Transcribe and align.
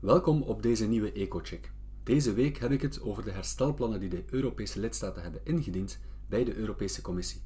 Welkom 0.00 0.42
op 0.42 0.62
deze 0.62 0.86
nieuwe 0.86 1.12
EcoCheck. 1.12 1.72
Deze 2.02 2.32
week 2.32 2.56
heb 2.58 2.70
ik 2.70 2.82
het 2.82 3.00
over 3.00 3.24
de 3.24 3.30
herstelplannen 3.30 4.00
die 4.00 4.08
de 4.08 4.24
Europese 4.30 4.80
lidstaten 4.80 5.22
hebben 5.22 5.44
ingediend 5.44 5.98
bij 6.28 6.44
de 6.44 6.54
Europese 6.54 7.02
Commissie. 7.02 7.40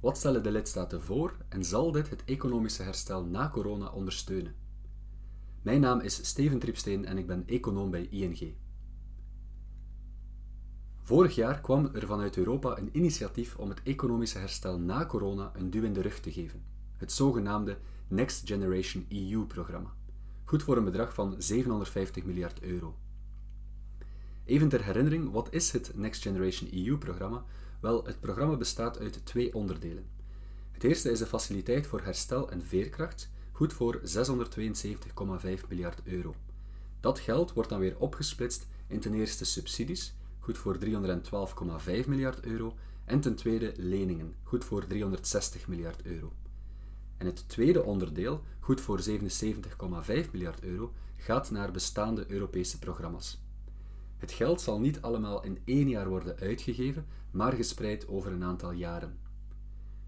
Wat 0.00 0.16
stellen 0.16 0.42
de 0.42 0.50
lidstaten 0.50 1.02
voor 1.02 1.36
en 1.48 1.64
zal 1.64 1.92
dit 1.92 2.10
het 2.10 2.24
economische 2.24 2.82
herstel 2.82 3.24
na 3.24 3.50
corona 3.50 3.88
ondersteunen? 3.88 4.54
Mijn 5.62 5.80
naam 5.80 6.00
is 6.00 6.26
Steven 6.26 6.58
Tripsteen 6.58 7.04
en 7.04 7.18
ik 7.18 7.26
ben 7.26 7.42
econoom 7.46 7.90
bij 7.90 8.06
ING. 8.10 8.54
Vorig 11.02 11.34
jaar 11.34 11.60
kwam 11.60 11.90
er 11.94 12.06
vanuit 12.06 12.36
Europa 12.36 12.78
een 12.78 12.96
initiatief 12.96 13.56
om 13.56 13.68
het 13.68 13.82
economische 13.82 14.38
herstel 14.38 14.78
na 14.78 15.06
corona 15.06 15.52
een 15.54 15.70
duw 15.70 15.82
in 15.82 15.92
de 15.92 16.02
rug 16.02 16.20
te 16.20 16.32
geven, 16.32 16.62
het 16.96 17.12
zogenaamde 17.12 17.78
Next 18.08 18.48
Generation 18.48 19.06
EU-programma 19.08 19.94
goed 20.46 20.62
voor 20.62 20.76
een 20.76 20.84
bedrag 20.84 21.14
van 21.14 21.34
750 21.38 22.24
miljard 22.24 22.62
euro. 22.62 22.96
Even 24.44 24.68
ter 24.68 24.84
herinnering, 24.84 25.30
wat 25.30 25.48
is 25.50 25.72
het 25.72 25.92
Next 25.94 26.22
Generation 26.22 26.70
EU-programma? 26.72 27.44
Wel, 27.80 28.04
het 28.04 28.20
programma 28.20 28.56
bestaat 28.56 28.98
uit 28.98 29.26
twee 29.26 29.54
onderdelen. 29.54 30.06
Het 30.70 30.84
eerste 30.84 31.10
is 31.10 31.18
de 31.18 31.26
faciliteit 31.26 31.86
voor 31.86 32.00
herstel 32.00 32.50
en 32.50 32.64
veerkracht, 32.64 33.30
goed 33.52 33.72
voor 33.72 34.00
672,5 34.00 35.68
miljard 35.68 36.00
euro. 36.04 36.34
Dat 37.00 37.18
geld 37.18 37.52
wordt 37.52 37.70
dan 37.70 37.80
weer 37.80 37.98
opgesplitst 37.98 38.66
in 38.86 39.00
ten 39.00 39.14
eerste 39.14 39.44
subsidies, 39.44 40.14
goed 40.38 40.58
voor 40.58 40.78
312,5 40.78 42.06
miljard 42.06 42.40
euro, 42.40 42.74
en 43.04 43.20
ten 43.20 43.34
tweede 43.34 43.72
leningen, 43.76 44.34
goed 44.42 44.64
voor 44.64 44.86
360 44.86 45.68
miljard 45.68 46.02
euro. 46.02 46.32
En 47.16 47.26
het 47.26 47.48
tweede 47.48 47.82
onderdeel, 47.82 48.42
goed 48.60 48.80
voor 48.80 49.00
77,5 49.08 50.30
miljard 50.32 50.62
euro, 50.62 50.92
gaat 51.16 51.50
naar 51.50 51.70
bestaande 51.70 52.24
Europese 52.28 52.78
programma's. 52.78 53.40
Het 54.16 54.32
geld 54.32 54.60
zal 54.60 54.80
niet 54.80 55.02
allemaal 55.02 55.44
in 55.44 55.58
één 55.64 55.88
jaar 55.88 56.08
worden 56.08 56.38
uitgegeven, 56.38 57.06
maar 57.30 57.52
gespreid 57.52 58.08
over 58.08 58.32
een 58.32 58.44
aantal 58.44 58.72
jaren. 58.72 59.18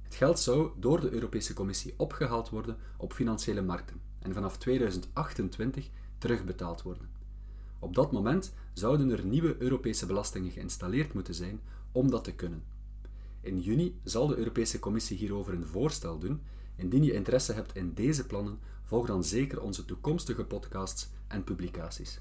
Het 0.02 0.14
geld 0.14 0.38
zou 0.38 0.70
door 0.76 1.00
de 1.00 1.10
Europese 1.10 1.54
Commissie 1.54 1.94
opgehaald 1.96 2.48
worden 2.48 2.76
op 2.96 3.12
financiële 3.12 3.62
markten 3.62 4.00
en 4.18 4.34
vanaf 4.34 4.58
2028 4.58 5.88
terugbetaald 6.18 6.82
worden. 6.82 7.08
Op 7.78 7.94
dat 7.94 8.12
moment 8.12 8.54
zouden 8.72 9.10
er 9.10 9.24
nieuwe 9.24 9.62
Europese 9.62 10.06
belastingen 10.06 10.50
geïnstalleerd 10.50 11.14
moeten 11.14 11.34
zijn 11.34 11.60
om 11.92 12.10
dat 12.10 12.24
te 12.24 12.34
kunnen. 12.34 12.62
In 13.40 13.60
juni 13.60 14.00
zal 14.04 14.26
de 14.26 14.36
Europese 14.36 14.78
Commissie 14.78 15.16
hierover 15.16 15.54
een 15.54 15.66
voorstel 15.66 16.18
doen 16.18 16.40
Indien 16.78 17.04
je 17.04 17.12
interesse 17.12 17.52
hebt 17.52 17.74
in 17.76 17.94
deze 17.94 18.26
plannen, 18.26 18.58
volg 18.82 19.06
dan 19.06 19.24
zeker 19.24 19.60
onze 19.60 19.84
toekomstige 19.84 20.44
podcasts 20.44 21.08
en 21.26 21.44
publicaties. 21.44 22.20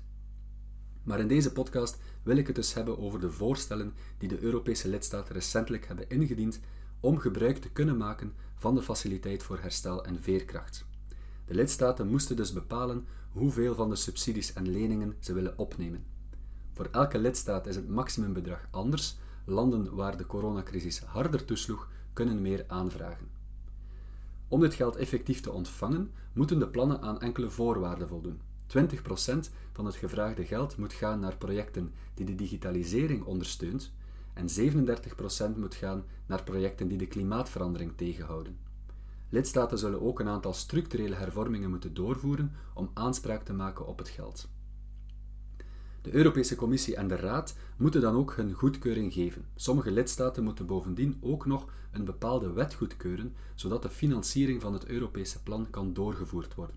Maar 1.04 1.20
in 1.20 1.28
deze 1.28 1.52
podcast 1.52 1.98
wil 2.24 2.38
ik 2.38 2.48
het 2.48 2.56
dus 2.56 2.74
hebben 2.74 3.00
over 3.00 3.20
de 3.20 3.32
voorstellen 3.32 3.94
die 4.18 4.30
de 4.30 4.40
Europese 4.40 4.88
lidstaten 4.90 5.34
recentelijk 5.34 5.88
hebben 5.88 6.10
ingediend 6.10 6.60
om 7.00 7.18
gebruik 7.18 7.58
te 7.58 7.70
kunnen 7.70 7.98
maken 7.98 8.34
van 8.56 8.76
de 8.76 8.82
faciliteit 8.82 9.44
voor 9.44 9.60
herstel 9.60 10.06
en 10.06 10.22
veerkracht. 10.22 10.86
De 11.46 11.54
lidstaten 11.54 12.08
moesten 12.08 12.36
dus 12.36 12.54
bepalen 12.54 13.06
hoeveel 13.32 13.76
van 13.76 13.90
de 13.90 13.96
subsidies 13.96 14.54
en 14.54 14.70
leningen 14.70 15.16
ze 15.20 15.34
willen 15.34 15.58
opnemen. 15.58 16.06
Voor 16.74 16.90
elke 16.92 17.20
lidstaat 17.20 17.68
is 17.68 17.76
het 17.76 17.90
maximumbedrag 17.90 18.68
anders. 18.72 19.18
Landen 19.50 19.96
waar 19.96 20.18
de 20.18 20.26
coronacrisis 20.26 21.00
harder 21.00 21.46
toesloeg, 21.46 21.90
kunnen 22.14 22.42
meer 22.42 22.66
aanvragen. 22.68 23.28
Om 24.48 24.60
dit 24.60 24.74
geld 24.74 24.96
effectief 24.96 25.42
te 25.42 25.52
ontvangen, 25.52 26.12
moeten 26.34 26.60
de 26.60 26.68
plannen 26.68 27.02
aan 27.02 27.22
enkele 27.22 27.50
voorwaarden 27.50 28.08
voldoen. 28.08 28.42
20% 28.68 29.50
van 29.74 29.86
het 29.86 29.96
gevraagde 29.96 30.46
geld 30.46 30.78
moet 30.78 30.94
gaan 30.94 31.20
naar 31.20 31.38
projecten 31.38 31.94
die 32.14 32.26
de 32.26 32.36
digitalisering 32.36 33.24
ondersteunt 33.24 33.92
en 34.34 34.48
37% 35.54 35.58
moet 35.58 35.76
gaan 35.76 36.04
naar 36.26 36.44
projecten 36.44 36.88
die 36.88 36.98
de 36.98 37.08
klimaatverandering 37.08 37.92
tegenhouden. 37.96 38.58
Lidstaten 39.30 39.78
zullen 39.78 40.02
ook 40.02 40.20
een 40.20 40.28
aantal 40.28 40.54
structurele 40.54 41.16
hervormingen 41.16 41.70
moeten 41.70 41.94
doorvoeren 41.94 42.52
om 42.74 42.90
aanspraak 42.94 43.44
te 43.44 43.54
maken 43.54 43.88
op 43.88 43.98
het 43.98 44.10
geld. 44.10 44.48
De 46.08 46.16
Europese 46.16 46.56
Commissie 46.56 46.96
en 46.96 47.08
de 47.08 47.16
Raad 47.16 47.56
moeten 47.78 48.02
dan 48.02 48.16
ook 48.16 48.36
hun 48.36 48.54
goedkeuring 48.54 49.14
geven. 49.14 49.46
Sommige 49.56 49.92
lidstaten 49.92 50.44
moeten 50.44 50.66
bovendien 50.66 51.18
ook 51.22 51.46
nog 51.46 51.66
een 51.92 52.06
bepaalde 52.06 52.52
wet 52.52 52.74
goedkeuren, 52.74 53.36
zodat 53.56 53.82
de 53.82 53.90
financiering 53.90 54.62
van 54.62 54.74
het 54.74 54.86
Europese 54.86 55.44
plan 55.44 55.70
kan 55.70 55.94
doorgevoerd 55.94 56.56
worden. 56.56 56.76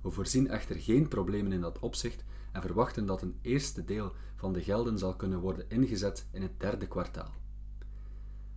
We 0.00 0.10
voorzien 0.10 0.48
echter 0.48 0.76
geen 0.76 1.08
problemen 1.08 1.52
in 1.52 1.60
dat 1.60 1.78
opzicht 1.78 2.24
en 2.52 2.62
verwachten 2.62 3.06
dat 3.06 3.22
een 3.22 3.38
eerste 3.42 3.84
deel 3.84 4.12
van 4.34 4.52
de 4.52 4.62
gelden 4.62 4.98
zal 4.98 5.16
kunnen 5.16 5.38
worden 5.38 5.64
ingezet 5.68 6.26
in 6.32 6.42
het 6.42 6.60
derde 6.60 6.86
kwartaal. 6.86 7.34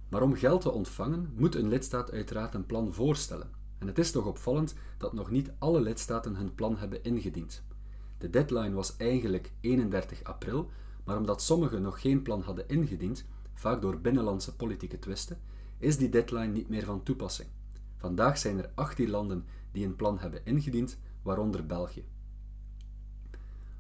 Maar 0.10 0.22
om 0.22 0.36
geld 0.36 0.62
te 0.62 0.72
ontvangen, 0.72 1.34
moet 1.36 1.56
een 1.56 1.68
lidstaat 1.68 2.12
uiteraard 2.12 2.54
een 2.54 2.66
plan 2.66 2.94
voorstellen. 2.94 3.50
En 3.78 3.88
het 3.88 3.98
is 3.98 4.12
toch 4.12 4.26
opvallend 4.26 4.74
dat 4.98 5.14
nog 5.14 5.32
niet 5.32 5.52
alle 5.60 5.82
lidstaten 5.82 6.36
hun 6.36 6.56
plan 6.56 6.78
hebben 6.78 7.04
ingediend. 7.04 7.64
De 8.20 8.30
deadline 8.30 8.74
was 8.74 8.98
eigenlijk 8.98 9.52
31 9.62 10.24
april, 10.24 10.70
maar 11.04 11.18
omdat 11.18 11.42
sommigen 11.42 11.82
nog 11.82 12.02
geen 12.02 12.22
plan 12.22 12.42
hadden 12.42 12.68
ingediend, 12.68 13.26
vaak 13.54 13.82
door 13.82 14.00
binnenlandse 14.00 14.56
politieke 14.56 15.00
twisten, 15.00 15.40
is 15.78 15.98
die 15.98 16.10
deadline 16.10 16.52
niet 16.52 16.70
meer 16.70 16.86
van 16.86 17.04
toepassing. 17.04 17.50
Vandaag 17.96 18.38
zijn 18.38 18.58
er 18.58 18.72
18 18.76 19.10
landen 19.10 19.46
die 19.72 19.86
een 19.86 19.96
plan 19.96 20.20
hebben 20.20 20.46
ingediend, 20.46 20.98
waaronder 21.22 21.66
België. 21.66 22.06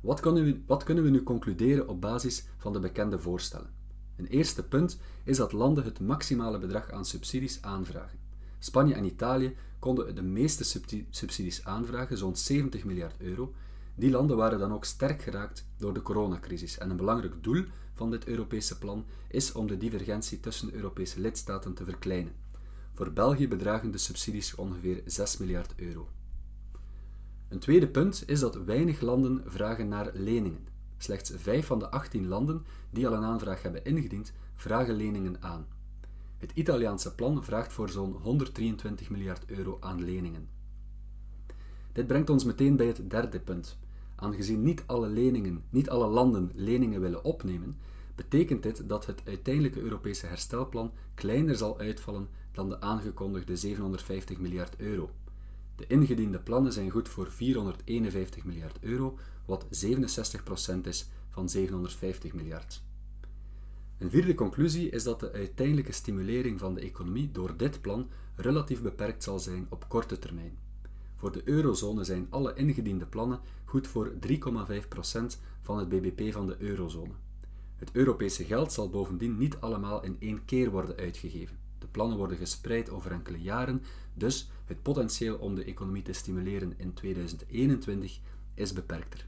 Wat 0.02 0.20
kunnen, 0.20 0.44
we, 0.44 0.62
wat 0.66 0.84
kunnen 0.84 1.04
we 1.04 1.10
nu 1.10 1.24
concluderen 1.24 1.88
op 1.88 2.02
basis 2.02 2.46
van 2.58 2.74
de 2.74 2.80
bekende 2.80 3.20
voorstellen? 3.20 3.70
Een 4.16 4.28
eerste 4.28 4.64
punt 4.64 5.00
is 5.24 5.38
dat 5.38 5.52
landen 5.52 5.84
het 5.84 6.00
maximale 6.00 6.60
bedrag 6.60 6.92
aan 6.92 7.06
subsidies 7.06 7.62
aanvragen. 7.62 8.20
Spanje 8.60 8.94
en 8.94 9.06
Italië 9.06 9.56
konden 9.80 10.16
de 10.16 10.22
meeste 10.22 10.64
subsidies 11.10 11.66
aanvragen, 11.66 12.18
zo'n 12.18 12.36
70 12.36 12.86
miljard 12.86 13.22
euro, 13.22 13.54
die 14.00 14.12
landen 14.12 14.38
waren 14.38 14.60
dan 14.60 14.74
ook 14.74 14.86
sterk 14.86 15.22
geraakt 15.22 15.66
door 15.78 15.94
de 15.94 16.02
coronacrisis 16.02 16.78
en 16.78 16.90
een 16.90 16.98
belangrijk 16.98 17.44
doel 17.44 17.64
van 17.94 18.12
dit 18.12 18.26
Europese 18.26 18.78
plan 18.78 19.06
is 19.28 19.52
om 19.52 19.68
de 19.68 19.78
divergentie 19.78 20.40
tussen 20.40 20.74
Europese 20.74 21.20
lidstaten 21.20 21.74
te 21.74 21.84
verkleinen. 21.84 22.34
Voor 22.94 23.14
België 23.14 23.48
bedragen 23.48 23.92
de 23.92 23.98
subsidies 23.98 24.56
ongeveer 24.56 25.02
6 25.06 25.38
miljard 25.38 25.74
euro. 25.76 26.10
Een 27.50 27.60
tweede 27.60 27.88
punt 27.88 28.24
is 28.26 28.40
dat 28.40 28.56
weinig 28.56 29.02
landen 29.02 29.44
vragen 29.46 29.88
naar 29.88 30.12
leningen. 30.14 30.68
Slechts 30.98 31.32
5 31.36 31.66
van 31.66 31.80
de 31.80 31.90
18 31.90 32.28
landen 32.28 32.66
die 32.90 33.08
al 33.08 33.14
een 33.14 33.24
aanvraag 33.24 33.62
hebben 33.62 33.86
ingediend, 33.86 34.34
vragen 34.56 34.96
leningen 34.96 35.36
aan. 35.40 35.68
Het 36.38 36.52
Italiaanse 36.54 37.16
plan 37.16 37.44
vraagt 37.44 37.74
voor 37.74 37.90
zo'n 37.90 38.12
123 38.12 39.10
miljard 39.10 39.46
euro 39.46 39.78
aan 39.80 40.04
leningen. 40.04 40.50
Dit 41.92 42.08
brengt 42.08 42.30
ons 42.30 42.44
meteen 42.44 42.76
bij 42.76 42.88
het 42.88 43.10
derde 43.10 43.40
punt. 43.40 43.78
Aangezien 44.22 44.64
niet 44.64 44.84
alle 44.86 45.08
leningen, 45.08 45.64
niet 45.70 45.90
alle 45.90 46.08
landen 46.08 46.52
leningen 46.54 47.02
willen 47.02 47.24
opnemen, 47.24 47.78
betekent 48.16 48.64
dit 48.64 48.90
dat 48.90 49.06
het 49.06 49.22
uiteindelijke 49.26 49.82
Europese 49.82 50.26
herstelplan 50.26 50.92
kleiner 51.14 51.56
zal 51.56 51.80
uitvallen 51.80 52.30
dan 52.52 52.70
de 52.70 52.82
aangekondigde 52.82 53.56
750 53.56 54.38
miljard 54.38 54.76
euro. 54.76 55.10
De 55.76 55.88
ingediende 55.88 56.40
plannen 56.40 56.74
zijn 56.74 56.90
goed 56.90 57.10
voor 57.10 57.32
451 57.32 58.44
miljard 58.44 58.78
euro, 58.82 59.18
wat 59.46 59.66
67% 59.66 59.68
is 60.84 61.10
van 61.30 61.50
750 61.50 62.34
miljard. 62.34 62.82
Een 63.98 64.10
vierde 64.10 64.36
conclusie 64.36 64.90
is 64.90 65.04
dat 65.04 65.20
de 65.20 65.32
uiteindelijke 65.32 65.92
stimulering 65.92 66.60
van 66.60 66.74
de 66.74 66.82
economie 66.82 67.32
door 67.32 67.58
dit 67.58 67.82
plan 67.82 68.10
relatief 68.36 68.82
beperkt 68.82 69.24
zal 69.24 69.40
zijn 69.40 69.66
op 69.70 69.90
korte 69.90 70.20
termijn. 70.20 70.58
Voor 71.20 71.32
de 71.32 71.42
eurozone 71.46 72.04
zijn 72.04 72.28
alle 72.30 72.54
ingediende 72.54 73.06
plannen 73.06 73.40
goed 73.66 73.88
voor 73.88 74.12
3,5% 74.28 74.38
van 75.62 75.78
het 75.78 75.90
bbp 75.90 76.34
van 76.34 76.48
de 76.48 76.56
eurozone. 76.60 77.14
Het 77.76 77.90
Europese 77.92 78.44
geld 78.44 78.74
zal 78.74 78.90
bovendien 78.90 79.38
niet 79.38 79.58
allemaal 79.60 80.04
in 80.04 80.16
één 80.20 80.46
keer 80.46 80.72
worden 80.72 80.96
uitgegeven. 80.96 81.58
De 81.80 81.88
plannen 81.88 82.18
worden 82.18 82.38
gespreid 82.38 82.90
over 82.90 83.12
enkele 83.12 83.42
jaren, 83.42 83.84
dus 84.14 84.50
het 84.66 84.82
potentieel 84.82 85.38
om 85.38 85.56
de 85.56 85.64
economie 85.64 86.02
te 86.02 86.14
stimuleren 86.14 86.74
in 86.78 86.94
2021 86.94 88.20
is 88.54 88.74
beperkter. 88.74 89.28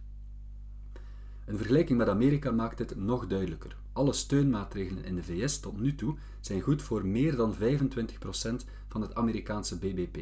Een 1.46 1.58
vergelijking 1.58 1.98
met 1.98 2.10
Amerika 2.10 2.52
maakt 2.52 2.78
dit 2.78 2.96
nog 2.96 3.28
duidelijker. 3.28 3.76
Alle 3.94 4.14
steunmaatregelen 4.14 5.04
in 5.04 5.16
de 5.16 5.24
VS 5.24 5.60
tot 5.60 5.80
nu 5.80 5.96
toe 5.96 6.16
zijn 6.40 6.62
goed 6.62 6.82
voor 6.82 7.06
meer 7.06 7.36
dan 7.36 7.56
25% 7.56 7.58
van 8.88 9.02
het 9.02 9.16
Amerikaanse 9.16 9.78
bbp. 9.78 10.18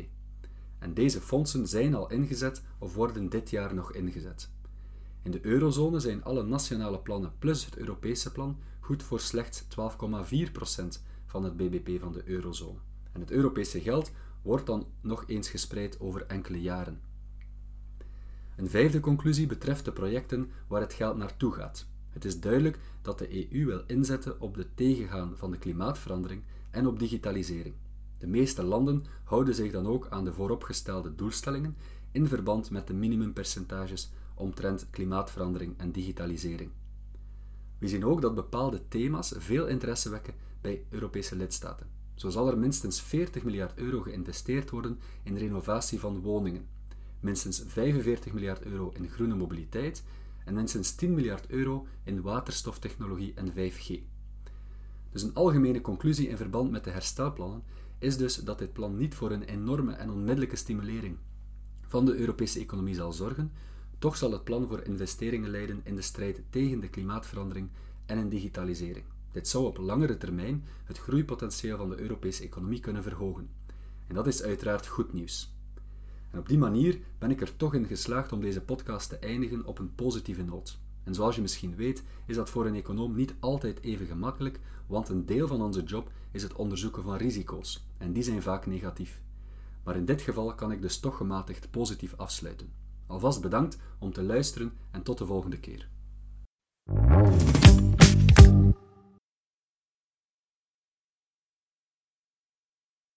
En 0.79 0.93
deze 0.93 1.21
fondsen 1.21 1.67
zijn 1.67 1.95
al 1.95 2.11
ingezet 2.11 2.63
of 2.77 2.93
worden 2.95 3.29
dit 3.29 3.49
jaar 3.49 3.73
nog 3.73 3.93
ingezet. 3.93 4.49
In 5.21 5.31
de 5.31 5.45
eurozone 5.45 5.99
zijn 5.99 6.23
alle 6.23 6.43
nationale 6.43 6.99
plannen 6.99 7.33
plus 7.39 7.65
het 7.65 7.77
Europese 7.77 8.31
plan 8.31 8.57
goed 8.79 9.03
voor 9.03 9.19
slechts 9.19 9.63
12,4% 9.63 9.67
van 11.25 11.43
het 11.43 11.57
bbp 11.57 11.99
van 12.01 12.13
de 12.13 12.21
eurozone. 12.25 12.77
En 13.11 13.19
het 13.19 13.31
Europese 13.31 13.81
geld 13.81 14.11
wordt 14.41 14.65
dan 14.65 14.87
nog 15.01 15.23
eens 15.27 15.49
gespreid 15.49 15.99
over 15.99 16.25
enkele 16.25 16.61
jaren. 16.61 17.01
Een 18.55 18.69
vijfde 18.69 18.99
conclusie 18.99 19.47
betreft 19.47 19.85
de 19.85 19.91
projecten 19.91 20.49
waar 20.67 20.81
het 20.81 20.93
geld 20.93 21.17
naartoe 21.17 21.51
gaat. 21.51 21.87
Het 22.09 22.25
is 22.25 22.39
duidelijk 22.39 22.79
dat 23.01 23.17
de 23.17 23.53
EU 23.53 23.65
wil 23.65 23.83
inzetten 23.87 24.41
op 24.41 24.55
de 24.55 24.73
tegengaan 24.75 25.37
van 25.37 25.51
de 25.51 25.57
klimaatverandering 25.57 26.43
en 26.69 26.87
op 26.87 26.99
digitalisering. 26.99 27.75
De 28.19 28.27
meeste 28.27 28.63
landen 28.63 29.03
houden 29.23 29.55
zich 29.55 29.71
dan 29.71 29.87
ook 29.87 30.07
aan 30.09 30.25
de 30.25 30.33
vooropgestelde 30.33 31.15
doelstellingen 31.15 31.77
in 32.11 32.27
verband 32.27 32.71
met 32.71 32.87
de 32.87 32.93
minimumpercentages 32.93 34.11
omtrent 34.35 34.87
klimaatverandering 34.89 35.73
en 35.77 35.91
digitalisering. 35.91 36.71
We 37.77 37.87
zien 37.87 38.05
ook 38.05 38.21
dat 38.21 38.35
bepaalde 38.35 38.87
thema's 38.87 39.33
veel 39.37 39.67
interesse 39.67 40.09
wekken 40.09 40.33
bij 40.61 40.85
Europese 40.89 41.35
lidstaten. 41.35 41.87
Zo 42.15 42.29
zal 42.29 42.47
er 42.47 42.57
minstens 42.57 43.01
40 43.01 43.43
miljard 43.43 43.77
euro 43.77 44.01
geïnvesteerd 44.01 44.69
worden 44.69 44.99
in 45.23 45.37
renovatie 45.37 45.99
van 45.99 46.21
woningen, 46.21 46.67
minstens 47.19 47.63
45 47.67 48.33
miljard 48.33 48.63
euro 48.63 48.91
in 48.95 49.09
groene 49.09 49.35
mobiliteit 49.35 50.03
en 50.45 50.53
minstens 50.53 50.95
10 50.95 51.13
miljard 51.13 51.49
euro 51.49 51.87
in 52.03 52.21
waterstoftechnologie 52.21 53.33
en 53.35 53.51
5G. 53.51 54.01
Dus 55.11 55.23
een 55.23 55.33
algemene 55.33 55.81
conclusie 55.81 56.27
in 56.27 56.37
verband 56.37 56.71
met 56.71 56.83
de 56.83 56.89
herstelplannen 56.89 57.63
is 57.99 58.17
dus 58.17 58.35
dat 58.35 58.59
dit 58.59 58.73
plan 58.73 58.97
niet 58.97 59.15
voor 59.15 59.31
een 59.31 59.43
enorme 59.43 59.93
en 59.93 60.09
onmiddellijke 60.09 60.55
stimulering 60.55 61.17
van 61.87 62.05
de 62.05 62.15
Europese 62.15 62.59
economie 62.59 62.95
zal 62.95 63.13
zorgen, 63.13 63.51
toch 63.97 64.17
zal 64.17 64.31
het 64.31 64.43
plan 64.43 64.67
voor 64.67 64.81
investeringen 64.83 65.49
leiden 65.49 65.81
in 65.83 65.95
de 65.95 66.01
strijd 66.01 66.41
tegen 66.49 66.79
de 66.79 66.89
klimaatverandering 66.89 67.69
en 68.05 68.17
in 68.17 68.29
digitalisering. 68.29 69.05
Dit 69.31 69.47
zou 69.47 69.65
op 69.65 69.77
langere 69.77 70.17
termijn 70.17 70.63
het 70.83 70.97
groeipotentieel 70.97 71.77
van 71.77 71.89
de 71.89 71.99
Europese 71.99 72.43
economie 72.43 72.79
kunnen 72.79 73.03
verhogen. 73.03 73.49
En 74.07 74.15
dat 74.15 74.27
is 74.27 74.43
uiteraard 74.43 74.87
goed 74.87 75.13
nieuws. 75.13 75.53
En 76.31 76.39
op 76.39 76.47
die 76.47 76.57
manier 76.57 76.99
ben 77.17 77.31
ik 77.31 77.41
er 77.41 77.55
toch 77.55 77.73
in 77.73 77.85
geslaagd 77.85 78.31
om 78.31 78.41
deze 78.41 78.61
podcast 78.61 79.09
te 79.09 79.17
eindigen 79.17 79.65
op 79.65 79.79
een 79.79 79.95
positieve 79.95 80.43
noot. 80.43 80.79
En 81.03 81.13
zoals 81.13 81.35
je 81.35 81.41
misschien 81.41 81.75
weet, 81.75 82.03
is 82.25 82.35
dat 82.35 82.49
voor 82.49 82.65
een 82.65 82.75
econoom 82.75 83.15
niet 83.15 83.35
altijd 83.39 83.81
even 83.81 84.05
gemakkelijk, 84.05 84.59
want 84.87 85.09
een 85.09 85.25
deel 85.25 85.47
van 85.47 85.61
onze 85.61 85.83
job 85.83 86.11
is 86.31 86.43
het 86.43 86.53
onderzoeken 86.53 87.03
van 87.03 87.15
risico's, 87.15 87.85
en 87.97 88.13
die 88.13 88.23
zijn 88.23 88.41
vaak 88.41 88.65
negatief. 88.65 89.21
Maar 89.83 89.95
in 89.95 90.05
dit 90.05 90.21
geval 90.21 90.55
kan 90.55 90.71
ik 90.71 90.81
dus 90.81 90.99
toch 90.99 91.17
gematigd 91.17 91.71
positief 91.71 92.13
afsluiten. 92.17 92.71
Alvast 93.07 93.41
bedankt 93.41 93.77
om 93.99 94.13
te 94.13 94.23
luisteren 94.23 94.73
en 94.91 95.03
tot 95.03 95.17
de 95.17 95.25
volgende 95.25 95.59
keer. 95.59 95.89